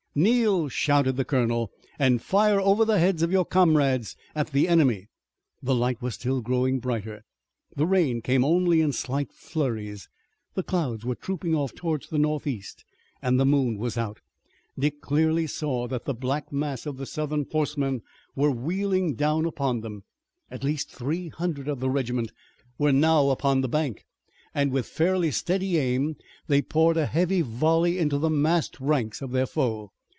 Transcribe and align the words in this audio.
"Kneel," 0.13 0.67
shouted 0.67 1.15
the 1.15 1.23
colonel, 1.23 1.71
"and 1.97 2.21
fire 2.21 2.59
over 2.59 2.83
the 2.83 2.99
heads 2.99 3.21
of 3.21 3.31
your 3.31 3.45
comrades 3.45 4.17
at 4.35 4.51
the 4.51 4.67
enemy!" 4.67 5.07
The 5.63 5.73
light 5.73 6.01
was 6.01 6.15
still 6.15 6.41
growing 6.41 6.79
brighter. 6.81 7.23
The 7.77 7.85
rain 7.85 8.21
came 8.21 8.43
only 8.43 8.81
in 8.81 8.91
slight 8.91 9.31
flurries. 9.31 10.09
The 10.53 10.63
clouds 10.63 11.05
were 11.05 11.15
trooping 11.15 11.55
off 11.55 11.73
toward 11.73 12.07
the 12.11 12.17
northeast, 12.17 12.83
and 13.21 13.39
the 13.39 13.45
moon 13.45 13.77
was 13.77 13.97
out. 13.97 14.19
Dick 14.77 14.99
clearly 14.99 15.47
saw 15.47 15.87
the 15.87 16.01
black 16.13 16.51
mass 16.51 16.85
of 16.85 16.97
the 16.97 17.05
Southern 17.05 17.45
horsemen 17.49 18.01
wheeling 18.35 19.15
down 19.15 19.45
upon 19.45 19.79
them. 19.79 20.03
At 20.49 20.65
least 20.65 20.91
three 20.91 21.29
hundred 21.29 21.69
of 21.69 21.79
the 21.79 21.89
regiment 21.89 22.33
were 22.77 22.91
now 22.91 23.29
upon 23.29 23.61
the 23.61 23.69
bank, 23.69 24.03
and, 24.53 24.73
with 24.73 24.87
fairly 24.87 25.31
steady 25.31 25.77
aim, 25.77 26.17
they 26.47 26.61
poured 26.61 26.97
a 26.97 27.05
heavy 27.05 27.39
volley 27.39 27.97
into 27.97 28.17
the 28.17 28.29
massed 28.29 28.77
ranks 28.81 29.21
of 29.21 29.31
their 29.31 29.45
foe. 29.45 29.93